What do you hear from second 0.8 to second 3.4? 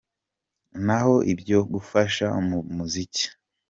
Naho ibyo kugufasha mu muziki.